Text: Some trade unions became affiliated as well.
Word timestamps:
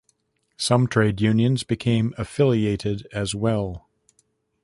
Some 0.57 0.87
trade 0.87 1.21
unions 1.21 1.61
became 1.63 2.15
affiliated 2.17 3.05
as 3.13 3.35
well. 3.35 3.87